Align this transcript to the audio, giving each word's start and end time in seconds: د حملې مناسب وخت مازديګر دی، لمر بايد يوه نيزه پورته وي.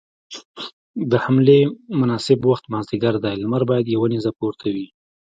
د 1.11 1.11
حملې 1.23 1.59
مناسب 1.99 2.39
وخت 2.49 2.65
مازديګر 2.73 3.15
دی، 3.23 3.35
لمر 3.43 3.63
بايد 3.69 3.87
يوه 3.95 4.07
نيزه 4.13 4.31
پورته 4.39 4.67
وي. 4.75 4.87